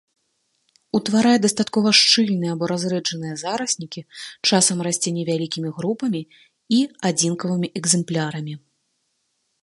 [0.99, 4.01] Утварае дастаткова шчыльныя або разрэджаныя зараснікі,
[4.47, 6.21] часам расце невялікімі групамі
[6.79, 6.79] і
[7.11, 8.53] адзінкавымі экземплярамі.